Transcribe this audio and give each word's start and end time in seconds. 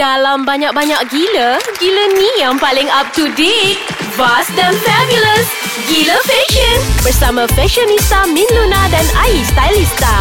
Dalam 0.00 0.46
banyak-banyak 0.46 1.02
gila, 1.10 1.58
gila 1.82 2.04
ni 2.14 2.30
yang 2.38 2.54
paling 2.62 2.86
up 2.94 3.10
to 3.10 3.26
date. 3.34 3.74
Vast 4.14 4.54
dan 4.54 4.70
fabulous. 4.86 5.50
Gila 5.90 6.14
Fashion. 6.22 6.78
Bersama 7.02 7.42
fashionista 7.58 8.22
Min 8.30 8.46
Luna 8.54 8.86
dan 8.86 9.02
Ai 9.18 9.42
Stylista. 9.42 10.14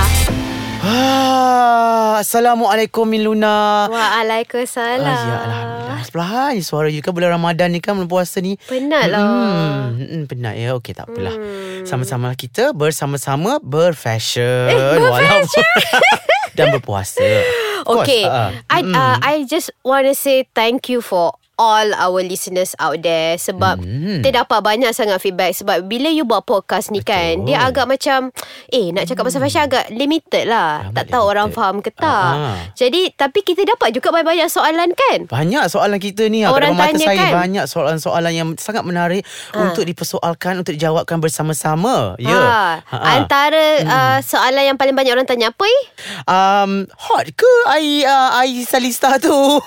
Ah, 0.82 2.18
Assalamualaikum 2.18 3.06
Min 3.06 3.22
Luna. 3.22 3.86
Waalaikumsalam. 3.94 5.06
Ah, 5.06 5.22
ya 5.22 5.38
Alhamdulillah. 5.38 6.00
Sebelahan 6.02 6.50
je 6.58 6.66
suara 6.66 6.90
you 6.90 7.06
kan 7.06 7.14
bulan 7.14 7.38
Ramadan 7.38 7.70
ni 7.70 7.78
kan 7.78 7.94
bulan 7.94 8.10
puasa 8.10 8.42
ni. 8.42 8.58
Penat 8.66 9.14
lah. 9.14 9.22
Hmm, 9.22 10.02
hmm, 10.02 10.24
penat 10.26 10.58
ya. 10.58 10.74
Okey 10.82 10.98
tak 10.98 11.14
apalah. 11.14 11.38
Hmm. 11.38 11.86
Sama-sama 11.86 12.34
lah 12.34 12.38
kita 12.42 12.74
bersama-sama 12.74 13.62
berfashion. 13.62 14.74
Eh, 14.74 14.98
berfashion. 14.98 16.26
dan 16.60 16.76
berpuasa. 16.76 17.24
Of 17.80 17.96
course. 17.96 18.12
Okay, 18.12 18.28
Ah, 18.28 18.52
I 18.68 18.80
mm. 18.84 18.92
uh, 18.92 19.16
I 19.24 19.48
just 19.48 19.72
want 19.88 20.04
to 20.04 20.14
say 20.14 20.44
thank 20.52 20.92
you 20.92 21.00
for 21.00 21.39
all 21.60 21.92
our 21.94 22.22
listeners 22.22 22.72
out 22.78 22.96
there 22.98 23.36
sebab 23.36 23.78
Mm. 23.78 24.24
kita 24.24 24.40
dapat 24.40 24.60
banyak 24.62 24.90
sangat 24.90 25.20
feedback 25.20 25.52
sebab 25.52 25.84
bila 25.84 26.08
you 26.08 26.24
buat 26.24 26.42
podcast 26.42 26.88
ni 26.88 27.02
kan 27.02 27.38
Betul. 27.38 27.46
dia 27.46 27.58
agak 27.62 27.86
macam 27.86 28.32
eh 28.68 28.90
nak 28.90 29.04
cakap 29.04 29.28
pasal 29.28 29.40
fashion 29.40 29.62
agak 29.62 29.92
limited 29.92 30.48
lah 30.48 30.88
Amat 30.88 30.96
tak 30.96 31.06
tahu 31.10 31.20
limited. 31.20 31.32
orang 31.36 31.48
faham 31.52 31.76
ke 31.78 31.92
tak 31.92 32.32
Ah. 32.32 32.56
jadi 32.74 33.12
tapi 33.12 33.44
kita 33.44 33.68
dapat 33.68 33.92
juga 33.92 34.10
banyak-banyak 34.10 34.48
soalan 34.48 34.90
kan 34.92 35.20
Banyak 35.28 35.68
soalan 35.68 35.98
kita 35.98 36.26
ni 36.26 36.46
Orang 36.46 36.74
mata 36.74 36.90
tanya 36.90 37.06
saya 37.06 37.20
kan? 37.20 37.32
Banyak 37.38 37.66
soalan-soalan 37.66 38.32
yang 38.32 38.48
sangat 38.56 38.82
menarik 38.82 39.28
Ah. 39.52 39.66
Untuk 39.66 39.84
dipersoalkan 39.84 40.56
Untuk 40.56 40.72
dijawabkan 40.72 41.20
bersama-sama 41.20 42.16
Ya 42.18 42.32
Ha, 42.32 42.82
Ha-ha. 42.82 42.98
antara 43.18 43.66
uh, 43.82 44.18
soalan 44.22 44.64
yang 44.66 44.78
paling 44.78 44.94
banyak 44.94 45.12
orang 45.12 45.26
tanya 45.26 45.50
apa 45.50 45.66
eh? 45.66 45.82
um, 46.26 46.72
Hot 47.04 47.28
ke 47.32 47.52
Ai, 47.68 48.02
uh, 48.02 48.38
Ai 48.38 48.64
Salista 48.64 49.18
tu 49.18 49.34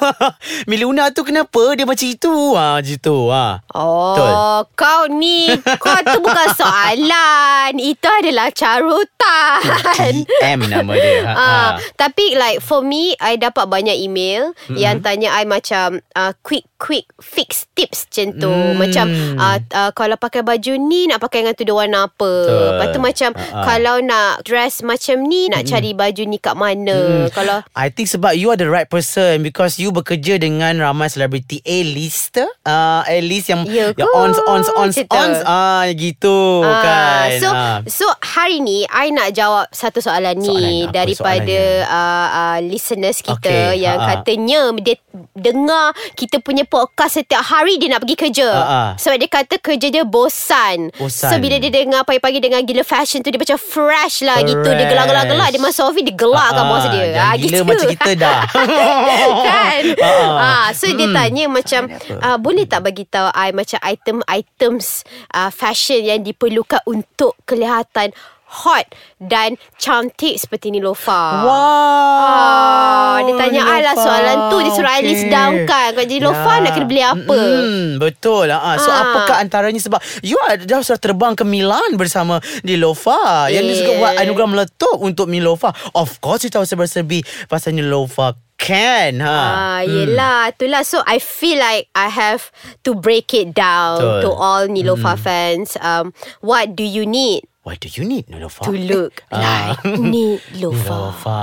Miluna 0.66 1.10
tu 1.10 1.22
kenapa 1.22 1.74
Dia 1.74 1.81
macam 1.84 2.06
itu 2.06 2.34
ha, 2.52 2.78
Gitu 2.78 3.28
ha. 3.28 3.60
Oh, 3.70 4.12
Betul. 4.12 4.32
kau 4.74 5.02
ni 5.08 5.50
Kau 5.76 5.98
tu 6.02 6.18
bukan 6.18 6.48
soalan 6.52 7.72
Itu 7.76 8.08
adalah 8.08 8.48
carutan 8.50 10.12
DM 10.40 10.60
nama 10.66 10.92
dia 10.92 11.18
ha, 11.22 11.32
ha. 11.34 11.42
Ah, 11.42 11.70
tapi 11.94 12.34
like 12.34 12.58
for 12.58 12.80
me 12.80 13.14
I 13.16 13.36
dapat 13.36 13.66
banyak 13.66 13.96
email 13.96 14.54
Mm-hmm. 14.62 14.78
yang 14.78 14.96
tanya 15.00 15.32
I 15.32 15.44
macam 15.44 15.98
uh, 16.12 16.32
quick 16.40 16.64
quick 16.76 17.06
fix 17.18 17.66
tips 17.72 18.06
macam 18.06 18.28
tu 18.36 18.50
Hmm. 18.52 18.76
macam 18.76 19.06
uh, 19.36 19.58
uh, 19.70 19.90
kalau 19.92 20.14
pakai 20.14 20.40
baju 20.40 20.72
ni 20.76 21.06
nak 21.06 21.18
pakai 21.18 21.42
dengan 21.42 21.54
tudung 21.54 21.78
warna 21.78 22.04
apa 22.04 22.32
Betul. 22.42 22.62
lepas 22.68 22.86
tu 22.88 23.00
macam 23.00 23.30
Ah, 23.32 23.42
ah. 23.52 23.64
kalau 23.64 23.96
nak 23.98 24.42
dress 24.42 24.82
macam 24.82 25.22
ni 25.22 25.46
nak 25.46 25.64
cari 25.64 25.92
baju 25.92 26.22
ni 26.24 26.36
kat 26.36 26.54
mana 26.54 26.94
Hmm. 26.94 27.26
kalau 27.30 27.58
I 27.72 27.88
think 27.88 28.06
sebab 28.06 28.34
you 28.34 28.48
are 28.48 28.56
the 28.56 28.66
right 28.66 28.86
person 28.86 29.40
because 29.40 29.76
you 29.76 29.90
bekerja 29.90 30.36
dengan 30.36 30.76
ramai 30.76 31.06
selebriti 31.06 31.62
A-list, 31.72 32.36
uh, 32.36 33.00
A-list 33.02 33.48
yang 33.48 33.62
Ya 33.64 33.88
yang 33.90 34.12
ons 34.12 34.36
ons 34.44 34.68
ons 34.74 34.92
tu. 34.92 35.08
ons 35.08 35.38
ah 35.42 35.88
gitu 35.88 36.60
Ah, 36.60 36.82
kan. 36.82 37.28
So 37.38 37.48
Ah. 37.48 37.78
so 37.88 38.04
hari 38.20 38.60
ni 38.60 38.84
I 38.86 39.08
nak 39.08 39.32
jawab 39.32 39.72
satu 39.72 39.98
soalan 39.98 40.36
ni 40.36 40.52
Soalan 40.84 40.92
daripada 40.92 41.58
uh, 41.88 42.28
uh, 42.30 42.58
listeners 42.60 43.18
kita 43.18 43.72
Okey, 43.72 43.82
yang 43.82 43.96
ha. 43.96 44.06
katanya 44.12 44.60
dia 44.76 44.96
dengar 45.32 45.86
kita 46.12 46.38
punya 46.38 46.62
podcast 46.62 47.16
setiap 47.16 47.40
hari 47.40 47.76
dia 47.76 47.88
nak 47.88 48.02
pergi 48.02 48.16
kerja. 48.18 48.48
Ha, 48.48 48.62
ha. 48.62 48.82
Sebab 48.94 49.16
dia 49.16 49.28
kata 49.28 49.54
kerja 49.56 49.86
dia 49.88 50.02
bosan. 50.02 50.90
Bosan. 50.92 51.28
So 51.28 51.36
bila 51.36 51.56
dia 51.56 51.70
dengar 51.70 52.02
pagi-pagi 52.02 52.38
dengan 52.38 52.60
gila 52.60 52.82
fashion 52.82 53.20
tu 53.20 53.28
dia 53.28 53.36
macam 53.36 53.56
fresh 53.56 54.20
lah 54.20 54.40
gitu. 54.40 54.60
Dia 54.60 54.74
Fresh. 54.74 54.90
gelak-gelak-gelak 54.90 55.48
dia 55.48 55.60
masuk 55.60 55.84
office 55.86 56.04
dia 56.04 56.14
gelakkan 56.14 56.58
Ah, 56.58 56.68
bos 56.68 56.84
dia. 56.88 57.04
Ah, 57.14 57.34
gila 57.34 57.48
gitu. 57.54 57.64
macam 57.64 57.88
kita 57.90 58.10
dah. 58.14 58.40
kan 59.46 59.82
Ah, 59.98 60.30
ah, 60.32 60.66
So 60.72 60.88
dia 60.88 61.04
Mm-mm. 61.04 61.14
tanya 61.14 61.44
macam 61.46 61.82
uh, 62.18 62.38
Boleh 62.38 62.64
tak 62.64 62.82
bagi 62.82 63.04
tahu 63.04 63.28
I 63.30 63.50
Macam 63.50 63.78
item-items 63.78 65.04
uh, 65.30 65.50
Fashion 65.50 66.02
yang 66.02 66.20
diperlukan 66.20 66.82
Untuk 66.84 67.36
kelihatan 67.44 68.10
Hot 68.52 68.84
Dan 69.16 69.56
cantik 69.76 70.36
Seperti 70.36 70.68
Nilofa 70.68 71.42
Wow. 71.42 72.20
Ah, 72.22 73.16
dia 73.22 73.34
tanya 73.34 73.62
I 73.64 73.80
lah 73.80 73.94
Niloufar. 73.94 74.04
soalan 74.04 74.36
tu 74.46 74.56
Dia 74.60 74.72
suruh 74.72 74.92
I 74.92 75.00
list 75.02 75.26
down 75.26 75.52
kan 75.64 75.88
Kalau 75.90 76.04
jadi 76.04 76.20
Nilofa 76.20 76.52
nak 76.58 76.70
kena 76.72 76.86
beli 76.86 77.02
apa 77.02 77.38
Hmm, 77.42 77.86
betul 77.96 78.44
lah. 78.46 78.60
Ah. 78.60 78.76
So 78.76 78.88
Ah. 78.88 79.00
apakah 79.02 79.36
antaranya 79.38 79.78
sebab 79.78 79.98
you 80.20 80.36
ada 80.42 80.62
dah 80.62 80.80
sudah 80.80 81.00
terbang 81.00 81.32
ke 81.32 81.42
Milan 81.42 81.96
bersama 81.96 82.38
Nilofa. 82.60 83.48
Yang 83.48 83.64
dia 83.64 83.76
suka 83.78 83.90
Yeah. 83.90 84.00
buat 84.00 84.12
anugerah 84.18 84.48
meletup 84.48 84.96
untuk 84.98 85.26
Nilofa. 85.26 85.72
Of 85.92 86.18
course 86.18 86.42
you 86.42 86.50
tahu 86.50 86.64
serba-serbi 86.64 87.20
pasal 87.46 87.72
Nilofa 87.72 88.34
kan. 88.56 89.18
Ha. 89.18 89.36
Ah, 89.36 89.80
yelah, 89.82 90.48
itulah. 90.48 90.82
So 90.82 91.02
I 91.02 91.18
feel 91.18 91.56
like 91.56 91.90
I 91.92 92.08
have 92.08 92.48
to 92.82 92.94
break 92.94 93.32
it 93.32 93.52
down 93.52 93.98
Betul. 93.98 94.20
to 94.22 94.30
all 94.30 94.64
Nilofa 94.66 95.16
fans. 95.16 95.74
Um, 95.78 96.12
what 96.40 96.72
do 96.72 96.82
you 96.82 97.02
need 97.02 97.44
What 97.62 97.78
do 97.78 97.86
you 97.86 98.02
need 98.02 98.26
Nilofa? 98.26 98.66
to 98.66 98.74
look 98.74 99.22
Ah. 99.30 99.78
like 99.78 99.94
Nilofa? 100.12 100.82
Nilofa 100.82 101.42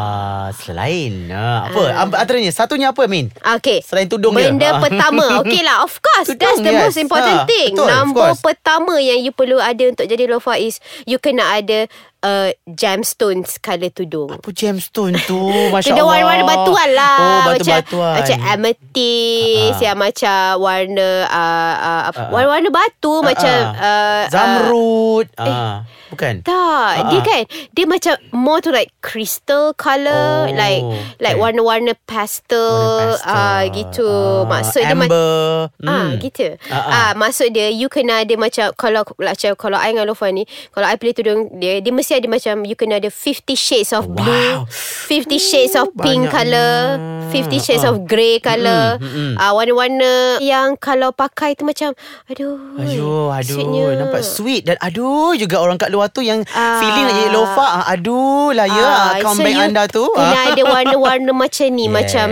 selain 0.52 1.32
ah, 1.32 1.64
apa? 1.64 1.80
Uh. 1.96 2.20
Antaranya 2.20 2.52
satunya 2.52 2.92
apa 2.92 3.08
Min? 3.08 3.32
Okay 3.56 3.80
Selain 3.80 4.04
tudung 4.06 4.36
dia. 4.36 4.52
Benda 4.52 4.84
pertama 4.84 5.40
Okay 5.40 5.64
lah 5.64 5.80
Of 5.82 5.96
course 5.98 6.28
Tudung, 6.28 6.40
That's 6.44 6.60
the 6.60 6.76
yes. 6.76 6.84
most 6.84 7.00
important 7.00 7.38
Ah, 7.40 7.48
thing 7.48 7.72
betul, 7.72 7.88
course. 8.12 8.44
pertama 8.44 9.00
Yang 9.00 9.20
you 9.22 9.32
perlu 9.32 9.58
ada 9.58 9.80
Untuk 9.86 10.06
jadi 10.06 10.28
lofa 10.28 10.60
is 10.60 10.78
You 11.04 11.18
kena 11.18 11.56
ada 11.56 11.88
uh, 12.20 12.52
Gemstones 12.68 13.56
Colour 13.58 13.88
tudung 13.90 14.28
Apa 14.34 14.52
gemstone 14.52 15.16
tu? 15.24 15.40
Masya 15.72 15.88
Kena 15.88 16.04
Allah. 16.04 16.12
warna-warna 16.20 16.44
batuan 16.46 16.90
lah 16.92 17.16
Oh, 17.16 17.24
Macam 17.24 17.48
batu-batuan. 17.56 18.14
Macam 18.20 18.38
amethyst 18.44 19.80
Ah. 19.80 19.84
Yang 19.86 19.98
macam 19.98 20.40
Warna 20.60 21.10
uh, 21.24 21.76
uh, 21.80 22.02
ah. 22.12 22.28
Warna-warna 22.28 22.70
batu 22.70 23.14
Macam 23.22 23.56
Ah, 23.72 23.80
uh, 23.80 24.22
Zamrud. 24.28 25.26
Ah, 25.40 25.88
bukan. 26.10 26.34
tak 26.42 26.94
Ah, 26.96 27.08
Dia 27.08 27.20
ah. 27.20 27.24
kan 27.24 27.42
Dia 27.72 27.86
macam 27.86 28.14
More 28.32 28.60
to 28.60 28.70
like 28.70 28.92
Crystal 29.00 29.72
colour 29.74 30.46
Oh, 30.46 30.52
Like 30.52 30.82
Like 31.18 31.34
okay. 31.34 31.42
warna-warna 31.42 31.94
pastel, 32.04 32.58
Warna 32.60 33.14
pastel. 33.14 33.32
ah 33.32 33.62
Gitu 33.68 34.10
Ah, 34.10 34.48
Maksud 34.48 34.82
dia 34.82 34.96
macam 34.96 35.10
amber. 35.10 35.52
Ah 35.84 36.08
gitu. 36.16 36.48
Ah, 36.66 36.76
Ah, 36.76 36.86
ah. 36.90 37.12
maksud 37.14 37.50
dia 37.50 37.70
you 37.70 37.88
kena 37.88 38.22
ada 38.22 38.36
macam 38.36 38.72
kalau 38.74 39.02
macam 39.16 39.52
kalau 39.54 39.78
I 39.78 39.92
dengan 39.92 40.06
Lofa 40.06 40.30
ni, 40.30 40.44
kalau 40.70 40.86
I 40.86 40.96
pilih 40.96 41.14
tudung 41.14 41.42
dia, 41.54 41.78
dia 41.78 41.90
mesti 41.90 42.16
ada 42.16 42.26
macam 42.26 42.64
you 42.64 42.74
kena 42.74 42.98
ada 42.98 43.10
50 43.10 43.54
shades 43.54 43.92
of 43.92 44.08
blue, 44.08 44.54
Wow. 44.56 44.70
50 44.70 45.36
shades 45.38 45.74
of 45.74 45.92
pink 45.94 46.26
banyaknya. 46.26 46.32
colour, 46.32 46.78
50 47.30 47.60
shades 47.60 47.84
Ah. 47.84 47.90
of 47.90 48.06
grey 48.06 48.40
colour. 48.40 48.96
Mm-mm, 48.96 49.34
mm-mm. 49.34 49.34
Ah 49.36 49.52
warna-warna 49.52 50.40
yang 50.40 50.74
kalau 50.76 51.12
pakai 51.12 51.54
tu 51.54 51.64
macam 51.64 51.92
aduh. 52.26 52.56
Aduh, 52.78 53.28
aduh, 53.30 53.56
sweetnya. 53.58 53.86
nampak 53.98 54.24
sweet 54.24 54.62
dan 54.64 54.78
aduh 54.80 55.36
juga 55.36 55.60
orang 55.60 55.76
kat 55.76 55.90
luar 55.90 55.99
tu 56.08 56.22
yang 56.22 56.40
Ah. 56.50 56.80
feeling 56.80 57.04
nak 57.04 57.16
jadi 57.18 57.32
lofa. 57.34 57.66
Ah, 57.74 57.86
aduh 57.90 58.54
lah 58.54 58.64
ya, 58.64 58.80
Ah, 58.80 59.08
account 59.18 59.36
so 59.36 59.44
bank 59.44 59.52
you 59.54 59.66
anda 59.66 59.84
tu. 59.86 60.06
Kena 60.08 60.32
Ah. 60.32 60.46
ada 60.48 60.64
warna-warna 60.64 61.32
macam 61.34 61.68
ni 61.68 61.86
Yes. 61.90 61.92
Macam 61.92 62.28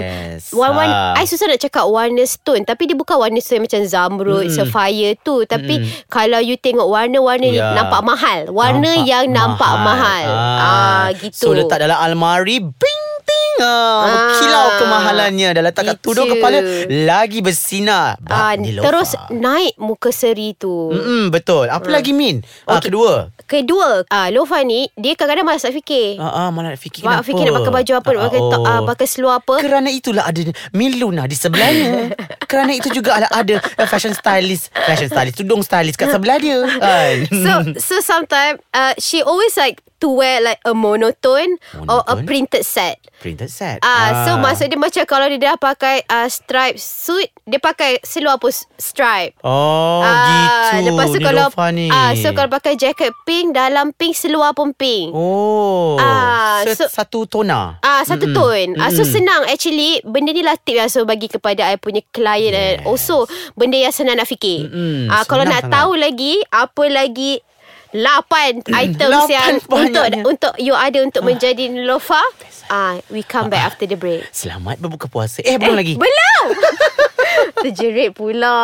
warna 0.53 0.85
Ah. 0.85 1.19
I 1.19 1.25
susah 1.25 1.47
nak 1.47 1.59
cakap 1.59 1.83
warna 1.83 2.21
stone 2.23 2.61
Tapi 2.61 2.85
dia 2.85 2.93
bukan 2.93 3.17
warna 3.17 3.35
stone 3.37 3.59
Macam 3.59 3.81
zamrud 3.81 4.45
Mm-mm. 4.45 4.53
Sapphire 4.53 5.17
tu 5.17 5.43
Tapi 5.43 5.81
Mm-mm. 5.81 6.05
Kalau 6.07 6.39
you 6.39 6.55
tengok 6.55 6.85
warna-warna 6.85 7.41
ni 7.43 7.57
Ya. 7.57 7.73
Nampak 7.73 8.01
mahal 8.01 8.39
Warna 8.49 8.93
yang 9.01 9.27
nampak 9.27 9.73
mahal, 9.75 10.25
Ah, 10.29 11.07
gitu 11.11 11.49
So 11.49 11.51
letak 11.51 11.81
dalam 11.81 11.97
almari 11.97 12.61
Bing 12.61 13.03
bing 13.27 13.53
ah, 13.59 14.31
Ah, 14.57 14.69
kemahalannya. 14.79 15.53
Dah 15.53 15.63
letak 15.63 15.83
kat 15.85 15.97
tudung 15.99 16.27
kepala 16.27 16.59
Lagi 16.87 17.39
bersinar. 17.43 18.17
Ah, 18.25 18.55
Nilofa. 18.55 18.85
Terus 18.87 19.09
naik 19.29 19.75
muka 19.77 20.09
seri 20.09 20.55
tu. 20.55 20.91
Mm-mm, 20.91 21.29
Betul. 21.29 21.67
Apa 21.67 21.87
lagi 21.87 22.15
Min? 22.15 22.41
Ah, 22.63 22.79
Okey. 22.79 22.89
Kedua. 22.89 23.11
Kedua. 23.45 23.89
Ah, 24.07 24.27
Lofa 24.31 24.63
ni 24.63 24.87
Dia 24.93 25.13
kadang-kadang 25.13 25.45
malas 25.45 25.63
nak 25.63 25.75
fikir. 25.75 26.17
Ah, 26.17 26.47
ah, 26.47 26.49
Malah 26.49 26.73
nak 26.73 26.81
fikir 26.81 27.03
kenapa? 27.03 27.23
fikir 27.23 27.43
nak 27.43 27.55
pakai 27.59 27.73
baju 27.73 27.91
apa 27.93 28.09
Nak 28.09 28.21
pakai, 28.23 28.41
top, 28.41 28.61
ah, 28.63 28.79
pakai 28.83 29.07
seluar 29.07 29.33
apa. 29.39 29.55
Kerana 29.59 29.89
itulah 29.91 30.23
ada 30.25 30.41
Miluna 30.71 31.23
di 31.25 31.35
sebelahnya. 31.35 32.15
Kerana 32.51 32.71
itu 32.71 32.87
juga 32.89 33.19
ada, 33.19 33.27
ada 33.29 33.55
fashion 33.85 34.15
stylist 34.15 34.71
Fashion 34.73 35.07
stylist 35.07 35.35
Tudung 35.37 35.61
stylist 35.61 35.99
kat 35.99 36.09
sebelah 36.09 36.37
dia? 36.39 36.59
So 37.27 37.51
so 37.77 37.95
sometimes 37.99 38.59
uh, 38.71 38.93
she 38.97 39.19
always 39.21 39.53
like 39.55 39.79
to 39.97 40.09
wear 40.11 40.39
like 40.39 40.61
a 40.61 40.71
monotone, 40.71 41.57
or 41.83 42.01
a 42.01 42.13
Monotone? 42.13 42.25
printed 42.25 42.63
set. 42.63 42.97
Printed 43.17 43.49
set 43.49 43.81
Ah, 43.81 44.23
so 44.23 44.37
maksud 44.37 44.67
dia 44.67 44.77
macam 44.77 45.01
kalau 45.03 45.25
dia 45.25 45.41
dah 45.43 45.55
pakai 45.55 46.05
uh, 46.05 46.25
stripe 46.27 46.77
suit, 46.77 47.25
dia 47.43 47.57
pakai 47.57 47.97
seluar 48.01 48.37
pun 48.37 48.49
stripe. 48.75 49.33
Oh 49.41 49.99
Ah, 49.99 50.21
gitu 50.77 50.87
Lepas 50.87 51.09
tu 51.09 51.19
kalau 51.19 51.49
ni. 51.71 51.89
ah, 51.89 52.13
So 52.13 52.29
kalau 52.31 52.45
pakai 52.47 52.75
jacket 52.75 53.09
pink 53.23 53.51
Dalam 53.51 53.89
pink 53.91 54.13
Seluar 54.13 54.53
pun 54.53 54.69
pink 54.71 55.09
Oh 55.11 55.97
Ah, 55.97 56.61
Set 56.63 56.77
so- 56.77 56.91
Satu 56.91 57.25
tona 57.25 57.81
Ah 57.81 58.01
satu 58.03 58.25
Mm-mm. 58.25 58.37
tone. 58.37 58.69
Ah 58.77 58.89
so 58.89 59.01
Mm-mm. 59.01 59.09
senang 59.11 59.41
actually 59.45 59.97
benda 60.03 60.29
ni 60.29 60.41
lah 60.41 60.53
tip 60.55 60.75
yang 60.75 60.85
so 60.85 61.01
bagi 61.01 61.25
kepada 61.25 61.65
I 61.65 61.75
punya 61.75 62.05
client 62.07 62.51
yes. 62.51 62.61
and 62.77 62.77
also 62.85 63.25
benda 63.53 63.75
yang 63.75 63.89
senang 63.89 64.15
nak 64.15 64.25
fikir. 64.25 64.69
Ah 65.07 65.23
kalau 65.23 65.41
senang 65.41 65.57
nak 65.57 65.61
sangat. 65.63 65.73
tahu 65.73 65.91
lagi 65.95 66.33
apa 66.47 66.83
lagi 66.85 67.41
lapan 67.91 68.59
items 68.83 69.11
Lapan 69.23 69.29
yang 69.29 69.53
untuk 69.61 69.71
banyaknya. 69.71 70.23
untuk 70.23 70.53
you 70.57 70.73
ada 70.73 70.99
untuk 70.99 71.23
menjadi 71.23 71.67
Nilofa. 71.67 72.19
Ah, 72.67 72.99
we 73.07 73.23
come 73.23 73.47
back 73.47 73.63
after 73.63 73.87
the 73.87 73.95
break. 73.95 74.27
Selamat 74.29 74.75
berbuka 74.77 75.07
puasa. 75.07 75.39
Eh, 75.39 75.55
belum 75.55 75.75
lagi. 75.75 75.95
Belum. 75.95 76.45
Terjerit 77.63 78.11
pula. 78.11 78.59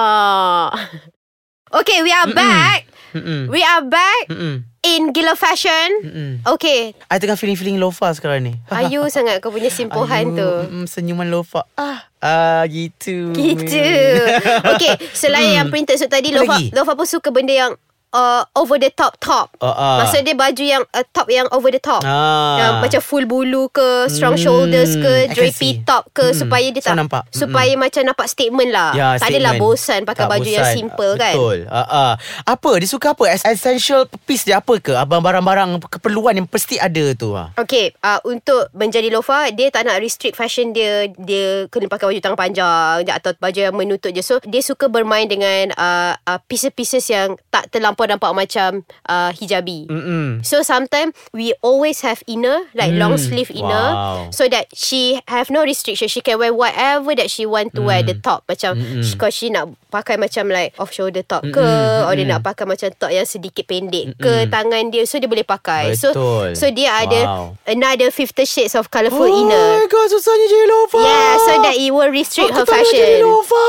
Okay, 1.71 2.03
we 2.03 2.11
are 2.11 2.29
back. 2.29 2.85
Mm-mm. 3.13 3.45
We 3.45 3.61
are 3.61 3.81
back 3.81 4.25
Mm-mm. 4.25 4.65
in 4.81 5.01
Gila 5.09 5.33
Fashion. 5.33 5.89
Mm-mm. 6.01 6.31
Okay. 6.49 6.97
I 7.07 7.17
tengah 7.17 7.37
feeling-feeling 7.37 7.77
lofa 7.77 8.09
sekarang 8.11 8.41
ni. 8.43 8.53
Ayu 8.73 9.05
sangat 9.07 9.37
kau 9.37 9.53
punya 9.53 9.69
simpuhan 9.69 10.33
Ayu, 10.33 10.37
tu. 10.37 10.49
mm, 10.67 10.85
senyuman 10.85 11.29
lofa. 11.29 11.65
Ah, 11.73 12.09
ah 12.19 12.65
gitu. 12.65 13.29
Gitu. 13.31 13.77
Okay, 14.73 14.97
selain 15.13 15.61
yang 15.61 15.69
printed 15.69 15.95
suit 15.95 16.09
tadi, 16.09 16.33
Lofa? 16.33 16.57
Lofa 16.73 16.93
pun 16.93 17.05
suka 17.05 17.29
benda 17.29 17.53
yang 17.53 17.71
uh, 18.13 18.45
over 18.53 18.77
the 18.77 18.89
top 18.89 19.17
top. 19.17 19.49
Ah, 19.57 19.67
ah. 19.67 19.97
Maksud 19.99 20.21
dia 20.21 20.33
baju 20.33 20.63
yang 20.63 20.83
uh, 20.87 21.05
top 21.09 21.27
yang 21.27 21.49
over 21.49 21.67
the 21.67 21.77
top. 21.77 22.01
Ah. 22.01 22.55
Yang 22.55 22.73
macam 22.79 23.01
full 23.03 23.25
bulu 23.25 23.67
ke, 23.67 24.07
strong 24.07 24.33
Hmm, 24.33 24.43
shoulders 24.43 24.93
ke, 24.95 25.13
drapey 25.29 25.81
top 25.81 26.07
ke 26.11 26.25
Hmm, 26.25 26.37
supaya 26.37 26.67
dia 26.69 26.79
so 26.79 26.89
tak 26.89 26.97
nampak. 26.97 27.23
Hmm. 27.23 27.35
supaya 27.35 27.73
macam 27.75 28.01
nampak 28.03 28.27
statement 28.27 28.69
lah. 28.69 28.91
Ya, 28.93 29.07
tak 29.15 29.29
adalah 29.29 29.53
statement. 29.53 29.59
bosan 29.59 29.99
pakai 30.03 30.23
Tak 30.23 30.31
baju 30.31 30.49
yang 30.49 30.63
bosan. 30.63 30.75
simple 30.75 31.09
Ah, 31.09 31.19
kan. 31.19 31.33
Betul. 31.33 31.57
Uh, 31.65 31.81
uh. 31.83 32.11
Apa? 32.45 32.71
Dia 32.77 32.87
suka 32.87 33.07
apa? 33.11 33.23
Es- 33.27 33.45
Essential 33.45 34.01
piece 34.23 34.43
dia 34.43 34.57
apa 34.57 34.77
ke? 34.77 34.93
Abang 34.93 35.19
barang-barang 35.19 35.69
keperluan 35.89 36.35
yang 36.35 36.45
pasti 36.45 36.77
ada 36.77 37.13
tu. 37.13 37.33
ah. 37.33 37.49
Okay, 37.55 37.95
uh, 37.99 38.21
untuk 38.23 38.69
menjadi 38.71 39.09
lofa, 39.09 39.49
dia 39.49 39.69
tak 39.69 39.83
nak 39.83 39.97
restrict 39.97 40.35
fashion 40.35 40.69
dia. 40.69 41.09
Dia 41.15 41.65
kena 41.67 41.87
pakai 41.87 42.05
baju 42.07 42.19
tangan 42.19 42.37
panjang 42.37 42.61
atau 43.05 43.31
baju 43.33 43.59
yang 43.59 43.73
menutup 43.73 44.09
je. 44.09 44.21
So, 44.21 44.37
dia 44.43 44.59
suka 44.59 44.85
bermain 44.85 45.25
dengan 45.25 45.71
uh, 45.73 46.13
uh, 46.19 46.39
pieces-pieces 46.43 47.07
yang 47.07 47.33
tak 47.47 47.69
terlampau 47.69 48.02
nampak 48.05 48.31
macam 48.31 48.81
uh, 49.05 49.31
hijabi. 49.31 49.85
Mm-mm. 49.85 50.41
So 50.41 50.61
sometimes 50.61 51.11
we 51.29 51.53
always 51.59 52.01
have 52.01 52.19
inner 52.25 52.67
like 52.71 52.89
Mm. 52.89 52.99
long 52.99 53.15
sleeve 53.15 53.49
inner 53.49 53.89
Wow. 53.89 54.29
so 54.29 54.45
that 54.45 54.67
she 54.69 55.17
have 55.25 55.47
no 55.47 55.61
restriction 55.61 56.05
she 56.05 56.19
can 56.19 56.35
wear 56.35 56.51
whatever 56.51 57.13
that 57.13 57.27
she 57.27 57.43
want 57.43 57.71
to 57.73 57.81
wear 57.81 57.99
Mm. 57.99 58.07
the 58.07 58.15
top 58.15 58.43
macam 58.45 58.75
Mm-mm. 58.75 59.01
because 59.01 59.33
she 59.33 59.47
nak 59.47 59.71
pakai 59.87 60.15
macam 60.15 60.47
like 60.47 60.73
off 60.75 60.89
shoulder 60.89 61.21
top 61.21 61.41
ke 61.43 61.57
Mm-mm, 61.57 62.05
or 62.05 62.13
dia 62.13 62.25
nak 62.25 62.41
pakai 62.41 62.65
macam 62.65 62.89
top 62.91 63.09
yang 63.09 63.23
sedikit 63.23 63.63
pendek 63.63 64.13
ke 64.15 64.45
tangan 64.47 64.89
dia 64.89 65.05
so 65.05 65.17
dia 65.17 65.25
boleh 65.25 65.43
pakai 65.43 65.93
Betul. 65.93 66.53
so 66.53 66.65
so 66.65 66.65
dia 66.69 66.89
ada 66.91 67.19
another 67.65 68.09
50 68.09 68.33
shades 68.43 68.73
of 68.73 68.87
colourful 68.87 69.23
Oh 69.23 69.39
inner 69.39 69.69
my 69.75 69.87
god, 69.87 70.07
susahnya 70.07 70.45
jadi 70.45 70.65
lofa. 70.67 70.99
yeah 70.99 71.31
so 71.39 71.51
that 71.61 71.75
it 71.75 71.89
will 71.89 72.09
restrict 72.09 72.49
Aku 72.49 72.59
her 72.59 72.65
tak 72.65 72.73
nak 72.73 72.85
jadi 72.85 72.97
fashion 72.97 73.23
lofa. 73.23 73.65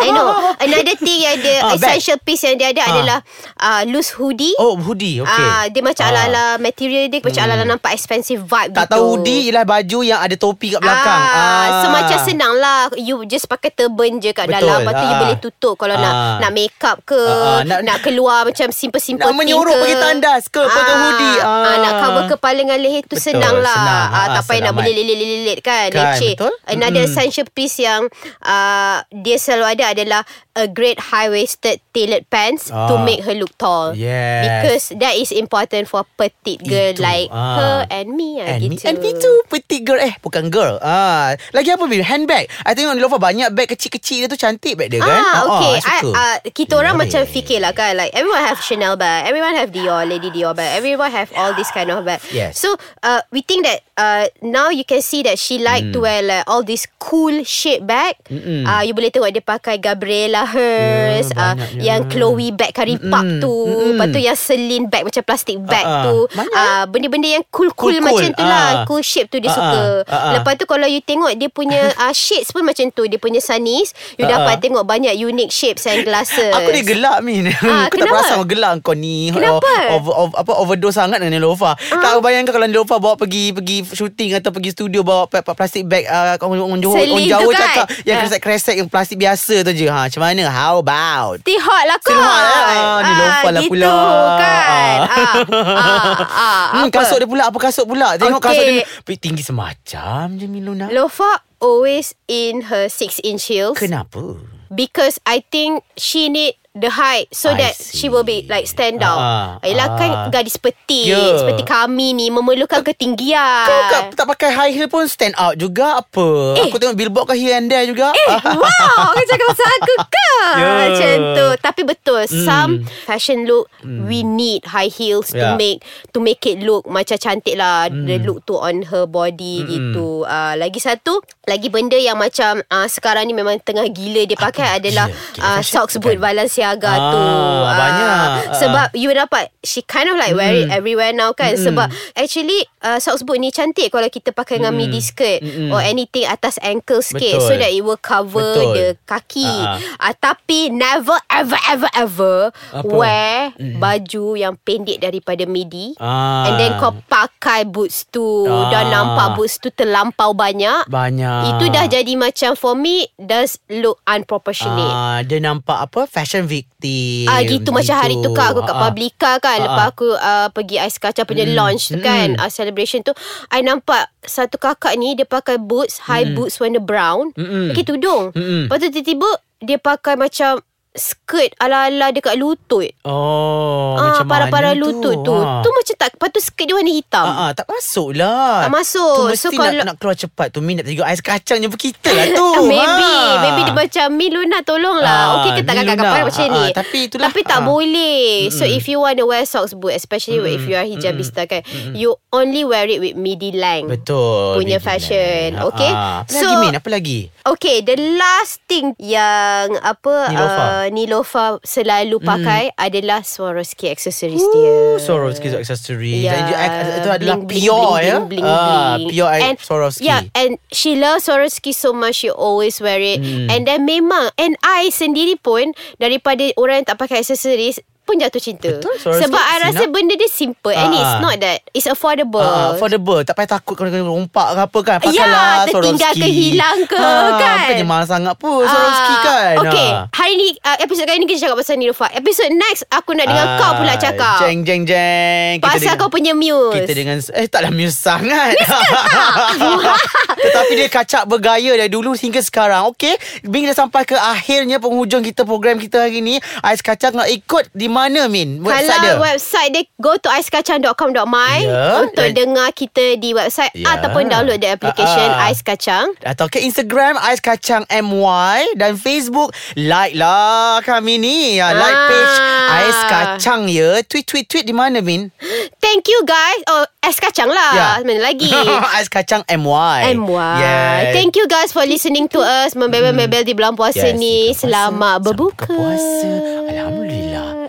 I 0.00 0.08
know 0.10 0.28
Another 0.64 0.96
thing 0.96 1.18
yang 1.20 1.36
dia 1.38 1.58
bag. 1.60 1.76
Essential 1.76 2.18
piece 2.18 2.42
yang 2.42 2.56
dia 2.56 2.70
ada 2.70 2.80
Ah. 2.80 2.90
Adalah 2.94 3.18
uh, 3.58 3.73
Loose 3.82 4.14
hoodie 4.14 4.54
Oh, 4.56 4.76
hoodie. 4.76 5.18
Okay. 5.18 5.34
Ah, 5.42 5.66
dia 5.66 5.80
macam 5.80 6.00
Ah. 6.00 6.06
Hmm. 6.06 6.20
ala-ala 6.22 6.44
material 6.58 7.04
dia 7.04 7.18
macam 7.18 7.42
ala-ala 7.42 7.64
nampak 7.66 7.90
expensive 7.90 8.40
vibe 8.40 8.70
Tak 8.70 8.86
gitu. 8.86 8.92
tahu 8.92 9.04
hoodie 9.10 9.40
ialah 9.44 9.64
baju 9.64 9.98
yang 10.00 10.20
ada 10.20 10.36
topi 10.36 10.70
kat 10.70 10.78
belakang. 10.78 11.20
Ah, 11.24 11.82
So 11.82 11.86
macam 11.90 12.18
senang 12.20 12.54
lah 12.54 12.78
You 12.94 13.24
just 13.24 13.46
pakai 13.46 13.70
turban 13.70 14.18
je 14.18 14.30
kat 14.30 14.46
Betul. 14.46 14.60
dalam 14.60 14.78
Lepas 14.80 14.92
tu 14.92 15.02
you 15.02 15.10
Ah. 15.10 15.20
boleh 15.20 15.36
tutup 15.38 15.74
Kalau 15.74 15.96
nak 15.96 16.12
Ah. 16.12 16.36
nak 16.38 16.50
make 16.52 16.78
up 16.80 16.98
ke 17.02 17.18
Ah, 17.18 17.34
ah. 17.34 17.60
nak, 17.64 17.80
Nak- 17.82 18.00
keluar 18.00 18.44
macam 18.44 18.68
simple-simple 18.68 19.18
Nak 19.18 19.32
thing 19.32 19.40
menyuruh 19.40 19.72
ke. 19.72 19.80
pergi 19.80 19.96
tandas 19.98 20.42
ke, 20.46 20.62
pakai 20.62 20.94
hoodie. 20.94 21.38
Ah. 21.40 21.76
Nak 21.76 21.92
cover 21.98 22.24
kepala 22.30 22.58
dengan 22.60 22.78
leher 22.78 23.02
tu 23.02 23.14
Betul, 23.14 23.26
senang 23.32 23.56
lah 23.58 23.74
senang. 23.74 24.04
Ah, 24.04 24.16
Ah, 24.16 24.26
Tak 24.34 24.42
payah 24.46 24.62
nak 24.62 24.72
beli 24.74 24.92
lilit-lilit 24.92 25.58
kan, 25.60 25.88
Kan, 25.88 26.12
Leceh 26.12 26.34
betul. 26.34 26.52
Another 26.66 27.00
Mm-mm. 27.00 27.10
essential 27.10 27.46
piece 27.48 27.78
yang 27.78 28.04
uh, 28.42 28.98
Dia 29.10 29.36
selalu 29.36 29.64
ada 29.70 29.84
adalah 29.90 30.22
A 30.52 30.68
great 30.68 31.00
high-waisted 31.08 31.80
tailored 31.90 32.28
pants 32.28 32.68
To 32.68 32.76
Ah. 32.92 33.00
make 33.00 33.22
her 33.22 33.32
look 33.32 33.50
tall 33.52 33.63
Yes. 33.94 34.42
Because 34.44 34.84
that 34.96 35.14
is 35.14 35.30
important 35.30 35.86
for 35.86 36.04
petite 36.14 36.62
girl 36.62 36.90
Itu. 36.90 37.00
like 37.00 37.28
Ah. 37.28 37.56
her 37.56 37.78
and 37.90 38.12
me 38.12 38.38
ah, 38.38 38.54
And 38.54 38.60
me, 38.62 38.76
gitu. 38.76 38.84
and 38.86 38.96
me 38.98 39.10
too 39.12 39.36
Petite 39.46 39.82
girl 39.82 39.98
Eh 39.98 40.14
bukan 40.18 40.48
girl 40.48 40.76
ah. 40.78 41.32
Lagi 41.50 41.70
apa 41.70 41.84
Bil 41.84 42.02
Handbag 42.02 42.46
I 42.62 42.72
tengok 42.72 42.94
Nilofa 42.94 43.16
banyak 43.16 43.50
bag 43.50 43.68
kecil-kecil 43.68 44.24
dia 44.24 44.28
tu 44.28 44.36
Cantik 44.36 44.74
bag 44.74 44.88
dia 44.88 45.00
kan 45.00 45.16
Ah, 45.16 45.34
okay. 45.46 45.72
I 45.74 45.80
suka. 45.80 46.08
I, 46.08 46.14
uh, 46.14 46.36
kita 46.50 46.72
orang 46.74 46.94
Yeah. 46.94 47.02
macam 47.02 47.22
fikir 47.24 47.58
lah 47.58 47.72
kan. 47.72 47.94
Like 47.94 48.12
everyone 48.12 48.40
have 48.40 48.58
Chanel 48.58 48.94
bag, 48.94 49.24
everyone 49.24 49.54
have 49.54 49.70
Dior, 49.70 50.02
Lady 50.02 50.28
Dior 50.28 50.52
bag, 50.52 50.74
everyone 50.74 51.08
have 51.08 51.30
all 51.34 51.52
this 51.52 51.68
kind 51.68 51.88
of 51.88 52.02
bag. 52.02 52.20
Yes. 52.30 52.56
So 52.56 52.74
uh, 53.00 53.22
we 53.30 53.40
think 53.40 53.64
that 53.64 53.82
uh, 53.94 54.26
now 54.40 54.68
you 54.68 54.82
can 54.82 55.00
see 55.00 55.22
that 55.22 55.36
she 55.36 55.58
like 55.58 55.86
to 55.90 56.00
wear 56.00 56.20
like 56.20 56.44
all 56.46 56.62
this 56.62 56.86
cool 56.98 57.42
shape 57.42 57.82
bag. 57.82 58.14
Mm-mm. 58.26 58.62
Uh, 58.62 58.82
you 58.82 58.92
boleh 58.92 59.10
tengok 59.10 59.30
dia 59.30 59.40
pakai 59.40 59.76
Gabriela 59.76 60.46
Hers, 60.46 61.28
Ya, 61.28 61.38
uh, 61.40 61.54
yang 61.76 62.00
Chloe 62.06 62.50
bag 62.50 62.72
Curry 62.72 62.96
Pop 62.98 63.24
Mm-mm. 63.24 63.40
Tu, 63.44 63.52
Mm-mm. 63.52 63.88
lepas 63.92 64.06
tu 64.08 64.18
yang 64.18 64.32
Celine 64.34 64.86
bag 64.86 65.02
macam 65.02 65.22
plastic 65.22 65.56
bag 65.60 65.84
ah. 65.84 66.02
tu. 66.02 66.16
Uh, 66.34 66.84
benda-benda 66.86 67.28
yang 67.30 67.44
cool-cool 67.46 67.92
Cool-cool. 67.94 68.24
macam 68.24 68.30
tu 68.32 68.42
lah, 68.42 68.64
Ah. 68.64 68.84
cool 68.84 69.00
shape 69.00 69.28
tu 69.28 69.36
dia 69.36 69.48
Ah, 69.48 69.54
suka. 69.54 69.82
ah. 70.06 70.32
Lepas 70.34 70.56
tu 70.56 70.64
kalau 70.64 70.84
you 70.84 70.98
tengok 70.98 71.30
dia 71.32 71.48
punya 71.48 71.92
uh, 71.94 72.14
shades 72.16 72.48
pun 72.48 72.62
macam 72.62 72.88
tu, 72.88 73.04
dia 73.04 73.16
punya 73.16 73.38
sunnies, 73.38 73.90
you 74.16 74.24
Ah, 74.24 74.40
dapat 74.40 74.60
tengok 74.60 74.82
banyak 74.82 75.12
unique 75.14 75.50
shapes 75.50 75.84
and 75.84 76.02
glasses. 76.02 76.50
Aku 76.50 76.70
ni 76.70 76.80
gelak 76.82 77.20
Min 77.20 77.50
Ah, 77.52 77.84
Aku 77.86 77.96
tak 77.96 78.06
perasan 78.06 78.44
gelak 78.44 78.80
kau 78.80 78.92
ni 78.92 79.28
Kenapa? 79.28 79.66
over, 79.90 80.14
over, 80.14 80.36
apa, 80.36 80.52
Overdose 80.56 80.94
sangat 80.94 81.18
dengan 81.18 81.38
Nilofa 81.38 81.74
Tak 81.74 82.20
bayangkan 82.20 82.52
kalau 82.52 82.64
Nilofa 82.64 82.96
bawa 82.96 83.14
pergi 83.14 83.50
Pergi 83.50 83.82
shooting 83.84 84.32
Atau 84.32 84.50
pergi 84.50 84.70
studio 84.70 85.02
Bawa 85.02 85.26
plastik 85.26 85.84
bag 85.84 86.04
uh, 86.04 86.38
Orang 86.38 86.78
Johor 86.78 86.96
Selin 86.96 87.10
Orang 87.10 87.22
tu 87.22 87.30
Jawa 87.30 87.50
kan? 87.50 87.60
cakap 87.60 87.86
Yang 88.02 88.16
kresek-kresek 88.22 88.74
Yang 88.76 88.88
plastik 88.88 89.16
biasa 89.16 89.54
tu 89.60 89.70
je 89.72 89.86
ha, 89.86 90.06
Macam 90.06 90.20
mana 90.20 90.42
How 90.46 90.74
about 90.78 91.38
Still 91.40 91.60
hot 91.60 91.84
lah 91.84 91.98
kau 91.98 92.08
Still 92.08 92.22
hot, 92.22 92.44
eh? 92.70 92.78
Ah, 92.78 92.98
ni 93.36 93.42
lofa 93.42 93.50
lah 93.50 93.60
gitu 93.60 93.70
pula. 93.70 93.90
kan 94.36 94.98
Ah. 95.04 95.34
ah, 95.34 96.14
ah, 96.24 96.64
Hmm, 96.70 96.86
apa? 96.86 96.94
kasut 96.94 97.18
dia 97.18 97.26
pula 97.26 97.42
Apa 97.44 97.58
kasut 97.60 97.84
pula 97.84 98.14
Tengok 98.14 98.38
Okay. 98.38 98.48
kasut 98.48 98.64
dia 98.64 99.16
Tinggi 99.16 99.42
semacam 99.42 100.24
je 100.34 100.46
Miluna 100.46 100.86
Lofa 100.88 101.28
always 101.58 102.14
in 102.24 102.68
her 102.68 102.86
6 102.86 103.20
inch 103.22 103.46
heels 103.46 103.74
Kenapa 103.74 104.38
Because 104.68 105.18
I 105.22 105.42
think 105.44 105.82
she 105.94 106.26
need 106.28 106.58
the 106.74 106.90
height 106.90 107.30
so 107.30 107.54
I 107.54 107.62
that 107.62 107.74
see. 107.78 108.02
she 108.02 108.06
will 108.10 108.26
be 108.26 108.42
like 108.50 108.66
stand 108.66 108.98
out. 108.98 109.22
Ah, 109.22 109.48
Yelah 109.62 109.94
kan 109.94 110.10
ah. 110.10 110.26
gadis 110.26 110.58
peti 110.58 111.06
Ya. 111.06 111.38
seperti 111.38 111.62
kami 111.62 112.10
ni 112.10 112.34
memerlukan 112.34 112.82
ketinggian. 112.82 113.66
Kau 113.70 113.80
kat, 113.86 114.02
tak 114.18 114.26
pakai 114.26 114.50
high 114.50 114.72
heel 114.74 114.90
pun 114.90 115.06
stand 115.06 115.38
out 115.38 115.54
juga 115.54 116.02
apa? 116.02 116.58
Eh. 116.58 116.66
Aku 116.66 116.82
tengok 116.82 116.98
billboard 116.98 117.30
kau 117.30 117.38
here 117.38 117.54
and 117.54 117.70
there 117.70 117.86
juga. 117.86 118.10
Eh, 118.10 118.26
wow, 118.58 119.06
kau 119.14 119.22
cakap 119.22 119.46
pasal 119.54 119.68
aku 119.70 119.94
ke? 120.10 120.30
Ya. 120.58 120.70
Macam 120.74 121.14
tu. 121.38 121.46
Tapi 121.62 121.80
betul, 121.86 122.20
some 122.26 122.72
fashion 123.06 123.46
look 123.46 123.70
we 123.86 124.26
need 124.26 124.66
high 124.66 124.90
heels 124.90 125.30
to 125.30 125.38
Ya. 125.38 125.54
make 125.54 125.84
to 126.10 126.18
make 126.18 126.42
it 126.42 126.58
look 126.58 126.88
macam 126.90 127.14
cantik 127.20 127.54
lah 127.54 127.86
the 127.86 128.18
look 128.18 128.42
tu 128.42 128.58
on 128.58 128.82
her 128.90 129.06
body 129.06 129.62
gitu. 129.62 130.26
Uh, 130.26 130.58
lagi 130.58 130.82
satu, 130.82 131.22
lagi 131.46 131.70
benda 131.70 131.94
yang 131.94 132.18
macam 132.18 132.58
uh, 132.66 132.88
sekarang 132.90 133.30
ni 133.30 133.34
memang 133.36 133.62
tengah 133.62 133.86
gila 133.86 134.26
dia 134.26 134.34
pakai 134.34 134.82
adalah 134.82 135.06
gila? 135.06 135.38
Gila 135.38 135.46
uh, 135.46 135.60
socks 135.62 136.02
boot 136.02 136.18
kan? 136.18 136.34
Balenciaga 136.66 136.90
Ah, 136.90 137.10
tu. 137.10 137.20
Ah, 137.20 137.72
banyak. 137.74 138.28
Ah. 138.48 138.56
Sebab 138.56 138.86
you 138.94 139.10
dapat 139.10 139.52
she 139.60 139.80
kind 139.82 140.08
of 140.08 140.16
like 140.16 140.32
wear 140.32 140.52
it 140.54 140.68
everywhere 140.70 141.12
now 141.12 141.32
kan 141.32 141.54
sebab 141.54 141.88
actually 142.14 142.56
uh, 142.80 142.96
socks 142.96 143.20
boot 143.22 143.36
ni 143.36 143.48
cantik 143.48 143.88
kalau 143.88 144.06
kita 144.06 144.30
pakai 144.30 144.58
dengan 144.58 144.72
midi 144.72 145.00
skirt 145.00 145.40
or 145.70 145.80
anything 145.80 146.24
atas 146.24 146.56
ankle 146.60 147.00
sikit 147.00 147.36
Betul. 147.36 147.46
so 147.46 147.52
that 147.54 147.70
it 147.70 147.80
will 147.80 147.98
cover 147.98 148.40
Betul. 148.54 148.72
the 148.72 148.86
kaki. 149.04 149.44
Ah, 149.46 149.76
Uh, 149.96 150.12
tapi 150.14 150.68
never 150.68 151.16
ever 151.28 151.56
ever 151.66 151.90
ever 151.94 152.38
Apa? 152.70 152.84
wear 152.86 153.36
baju 153.56 154.24
yang 154.34 154.54
pendek 154.58 154.98
daripada 154.98 155.44
midi. 155.44 155.96
Ah. 155.96 156.46
And 156.46 156.54
then 156.56 156.72
kau 156.76 156.92
pakai 157.04 157.64
boots 157.64 158.08
tu 158.08 158.44
Ah. 158.44 158.68
Dah 158.70 158.84
nampak 158.84 159.34
boots 159.34 159.56
tu 159.56 159.68
terlampau 159.68 160.32
banyak 160.32 160.86
Banyak. 160.86 161.40
Itu 161.50 161.64
dah 161.68 161.84
jadi 161.86 162.12
macam 162.14 162.52
For 162.54 162.72
me 162.72 163.08
Does 163.16 163.56
look 163.68 164.00
unproportionate 164.04 164.92
Ah, 164.92 165.20
dia 165.20 165.38
nampak 165.38 165.78
apa 165.82 166.00
fashion 166.04 166.44
victim. 166.54 167.26
Ah 167.26 167.42
gitu 167.42 167.68
macam 167.68 167.96
hari 167.96 168.14
tu 168.18 168.30
kak 168.30 168.54
aku 168.54 168.60
kat 168.62 168.70
Ah, 168.70 168.78
ah. 168.78 168.82
Publica 168.86 169.30
kan 169.38 169.58
Ah, 169.58 169.64
lepas 169.66 169.84
ah. 169.84 169.90
aku 169.90 170.08
uh, 170.10 170.48
pergi 170.50 170.76
ais 170.78 170.96
kacang 170.96 171.26
punya 171.26 171.42
Mm, 171.44 171.54
launch 171.54 171.90
tu 171.90 171.98
kan 171.98 172.38
uh, 172.38 172.46
celebration 172.46 173.02
tu 173.02 173.10
I 173.50 173.60
nampak 173.60 174.06
satu 174.22 174.54
kakak 174.56 174.94
ni 174.94 175.12
dia 175.12 175.26
pakai 175.26 175.58
boots 175.58 176.06
high 176.06 176.30
boots 176.30 176.62
warna 176.62 176.78
brown 176.78 177.34
Mm-mm. 177.34 177.74
pakai 177.74 177.82
tudung 177.82 178.30
Mm-mm. 178.30 178.70
lepas 178.70 178.78
tu 178.78 178.88
tiba-tiba 178.88 179.30
dia 179.58 179.76
pakai 179.76 180.14
macam 180.14 180.62
skirt 180.94 181.50
ala-ala 181.58 182.08
dekat 182.08 182.34
lutut 182.34 182.86
Oh, 183.02 183.94
Ah, 183.94 184.14
macam 184.14 184.26
para-para 184.26 184.70
mana 184.70 184.78
lutut 184.78 185.16
tu. 185.20 185.34
Ah. 185.34 185.58
Tu 185.58 185.68
macam 185.68 185.94
tak 185.96 186.10
tu 186.14 186.40
skirt 186.40 186.66
dia 186.66 186.74
warna 186.74 186.88
hitam. 186.88 187.24
Ah, 187.24 187.36
ah, 187.36 187.50
tak 187.52 187.66
masuk 187.66 188.10
lah 188.12 188.62
Tak 188.62 188.72
masuk. 188.72 189.14
Tu 189.16 189.22
mesti 189.28 189.42
So, 189.44 189.48
nak, 189.50 189.58
kalau- 189.60 189.84
nak 189.84 189.96
keluar 189.98 190.16
cepat 190.16 190.46
tu 190.48 190.58
Min 190.58 190.78
nak 190.78 190.86
tengok 190.86 191.04
ais 191.04 191.20
kacang 191.20 191.58
Jumpa 191.58 191.76
kita 191.76 192.10
lah 192.10 192.26
tu 192.32 192.46
Ah, 192.54 192.62
maybe 192.64 193.10
Ha. 193.14 193.40
Maybe 193.40 193.60
dia 193.62 193.74
macam 193.76 194.06
Mi 194.10 194.26
Luna 194.28 194.58
tolonglah. 194.62 195.18
Ah, 195.20 195.34
Okey 195.36 195.50
ke 195.52 195.60
tak 195.62 195.74
kakak 195.76 195.96
kakak 195.96 196.24
macam 196.24 196.44
Ah, 196.44 196.50
ni. 196.50 196.62
ah, 196.62 196.68
tapi 196.72 196.98
itulah, 197.04 197.24
Tapi 197.26 197.40
tak 197.42 197.60
ah. 197.60 197.64
boleh. 197.64 198.22
So 198.48 198.62
if 198.64 198.84
you 198.86 198.98
want 198.98 199.16
to 199.16 199.26
wear 199.26 199.42
socks 199.44 199.74
boot 199.74 199.92
especially 199.92 200.38
if 200.48 200.64
you 200.64 200.74
are 200.74 200.84
hijabista 200.84 201.44
kan, 201.44 201.62
you 201.92 202.14
only 202.30 202.62
wear 202.62 202.86
it 202.86 202.98
with 202.98 203.14
midi 203.14 203.50
length. 203.50 203.90
Betul. 203.90 204.56
Punya 204.56 204.78
Midi 204.78 204.86
fashion, 204.86 205.48
line. 205.52 205.66
okay? 205.66 205.90
Ah, 205.90 206.22
Apa 206.22 206.30
So- 206.30 206.40
lagi 206.40 206.56
Min? 206.60 206.74
Apa 206.74 206.88
lagi? 206.88 207.18
Okay, 207.44 207.76
the 207.80 207.92
last 208.16 208.62
thing 208.64 208.96
yang 208.98 209.76
apa 209.78 210.14
Nilofa. 210.30 210.64
Uh, 210.64 210.83
Nilofa 210.88 211.60
selalu 211.60 212.18
pakai 212.18 212.72
adalah 212.74 213.20
Swarovski 213.20 213.88
accessories 213.88 214.40
Ooh, 214.40 214.52
dia. 214.52 214.76
Swarovski 214.98 215.52
accessories. 215.52 216.20
Yeah. 216.20 216.34
Dan 216.34 216.42
dia- 216.46 216.62
Itu 216.94 217.10
adalah 217.10 217.36
Bling, 217.38 217.48
pure 217.48 217.74
bling, 217.74 218.04
ya. 218.04 218.16
bling, 218.18 218.28
bling, 218.28 218.44
Ah, 218.44 218.94
bling. 218.96 219.08
Pure 219.10 219.30
And- 219.30 219.58
Swarovski. 219.58 220.04
Yeah, 220.04 220.20
and 220.32 220.50
she 220.68 220.94
loves 220.94 221.24
Swarovski 221.24 221.70
so 221.70 221.92
much 221.92 222.16
she 222.16 222.28
always 222.28 222.78
wear 222.78 222.98
it. 222.98 223.18
Hmm. 223.18 223.48
And 223.48 223.64
then 223.64 223.84
memang 223.84 224.30
and 224.34 224.54
I 224.60 224.88
sendiri 224.88 225.36
pun 225.36 225.70
daripada 225.96 226.50
orang 226.54 226.82
yang 226.82 226.88
tak 226.88 226.98
pakai 226.98 227.20
accessories 227.20 227.78
pun 228.04 228.14
jatuh 228.16 228.36
cinta. 228.38 228.68
Betul, 228.70 228.94
Sebab 229.00 229.32
I 229.40 229.56
rasa 229.64 229.84
benda 229.86 230.12
dia 230.12 230.28
simple 230.28 230.70
and 230.70 230.86
Ah, 230.86 230.94
it's 230.94 231.08
ah. 231.10 231.20
not 231.20 231.34
that 231.38 231.64
it's 231.70 231.84
affordable. 231.84 232.38
Ah, 232.38 232.72
affordable. 232.72 233.20
Tak 233.20 233.32
payah 233.32 233.50
takut 233.50 233.74
Kau 233.74 233.82
kena 233.82 233.98
rompak 233.98 234.46
ke 234.46 234.60
apa 234.62 234.78
kan. 234.80 234.96
Ya, 235.02 235.24
Pakailah 235.24 235.44
tertinggal 235.66 236.12
Swarovski 236.12 236.20
ke 236.20 236.28
hilang 236.30 236.78
ke, 236.84 236.94
ha, 236.94 237.10
kan? 237.34 237.56
Bukannya 237.64 237.86
mahal 237.86 238.04
sangat 238.04 238.34
pun 238.36 238.62
Swarovski 238.62 239.08
Ah, 239.10 239.20
kan. 239.20 239.54
Okay 239.64 239.88
Ah. 239.90 240.04
Hari 240.12 240.32
ni 240.34 240.46
uh, 240.54 240.76
Episod 240.78 241.04
kali 241.04 241.16
ni 241.16 241.26
kita 241.26 241.40
cakap 241.42 241.56
pasal 241.58 241.74
Nilofa 241.74 242.06
Episod 242.12 242.48
next 242.50 242.84
Aku 242.88 243.10
nak 243.12 243.24
dengar 243.24 243.46
Ah, 243.46 243.56
kau 243.58 243.72
pula 243.76 243.94
cakap. 243.96 244.36
Jeng 244.40 244.60
jeng 244.62 244.82
jeng. 244.84 245.58
Kita 245.58 245.66
Pasal 245.66 245.80
dengan- 245.80 245.98
kau 245.98 246.08
punya 246.08 246.32
muse. 246.32 246.76
Kita 246.76 246.92
dengan 246.92 247.16
Eh 247.32 247.46
taklah 247.46 247.72
muse 247.72 247.96
sangat. 247.96 248.52
Tetapi 250.44 250.72
dia 250.74 250.88
kacak 250.88 251.24
bergaya 251.24 251.72
Dari 251.74 251.88
dulu 251.88 252.12
hingga 252.12 252.40
sekarang 252.40 252.90
Okay 252.90 253.16
Bing 253.42 253.64
dah 253.64 253.74
sampai 253.74 254.04
ke 254.04 254.14
akhirnya 254.14 254.76
Penghujung 254.76 255.22
kita 255.22 255.42
Program 255.42 255.76
kita 255.76 256.04
hari 256.04 256.20
ni 256.20 256.36
Ais 256.60 256.80
kacang 256.80 257.14
nak 257.14 257.28
ikut 257.28 257.70
Di 257.70 257.86
mana 257.94 258.26
Min 258.26 258.58
Website 258.58 258.90
Kalau 258.90 258.98
dia 258.98 259.14
website 259.22 259.70
dia 259.70 259.82
Go 259.96 260.18
to 260.18 260.26
aiskacang.com.my 260.26 261.56
Ya, 261.62 262.02
Untuk 262.02 262.26
dan- 262.26 262.34
dengar 262.34 262.74
kita 262.74 263.14
Di 263.16 263.30
website 263.30 263.70
Ya. 263.72 263.94
Ataupun 263.94 264.26
download 264.26 264.58
the 264.58 264.66
application 264.68 265.30
Ah, 265.30 265.38
ah. 265.38 265.46
Ais 265.46 265.62
Kacang 265.62 266.10
Atau 266.20 266.46
ke 266.46 266.58
Instagram 266.58 267.14
Ais 267.16 267.38
Kacang 267.38 267.86
MY 267.86 268.74
Dan 268.74 268.98
Facebook 268.98 269.54
Like 269.74 270.14
lah 270.14 270.82
kami 270.82 271.16
ni 271.16 271.36
ya, 271.56 271.70
Like 271.70 271.94
Ah. 271.94 272.08
page 272.10 272.34
Ais 272.74 273.00
Kacang 273.06 273.60
ya 273.66 274.02
Tweet-tweet-tweet 274.02 274.64
di 274.64 274.74
mana 274.74 274.98
Min? 274.98 275.30
Thank 275.78 276.10
you 276.10 276.20
guys 276.24 276.60
Oh 276.66 276.82
Ais 277.00 277.16
Kacang 277.16 277.48
lah 277.48 277.70
Ya. 277.72 277.88
Mana 278.02 278.18
lagi 278.20 278.50
Ais 278.98 279.06
Kacang 279.06 279.46
MY 279.46 280.18
MY 280.18 280.54
yes. 280.58 281.14
Thank 281.14 281.38
you 281.38 281.46
guys 281.46 281.70
for 281.70 281.86
listening 281.86 282.26
to 282.28 282.42
us 282.42 282.74
Membebel-bebel 282.74 283.44
di 283.44 283.54
bulan 283.54 283.78
puasa 283.78 284.10
Yes, 284.10 284.16
ni 284.16 284.50
bulan 284.50 284.50
puasa. 284.50 284.62
Selamat 284.64 284.82
Selamat 284.94 285.16
berbuka 285.22 285.66
berpuasa. 285.70 286.32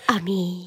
ami 0.08 0.64